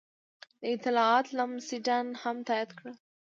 دا 0.61 0.67
اطلاعات 0.75 1.27
لمسډن 1.37 2.07
هم 2.21 2.35
تایید 2.47 2.71
کړل. 2.77 2.95